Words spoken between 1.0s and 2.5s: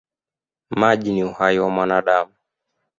ni uhai wa mwanadamu.